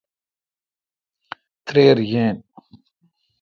تریر 1.65 1.97
یین۔ 2.11 2.35